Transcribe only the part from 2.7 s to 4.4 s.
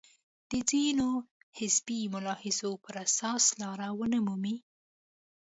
پر اساس لاره ونه